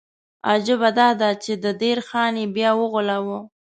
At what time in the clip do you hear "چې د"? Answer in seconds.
1.43-1.65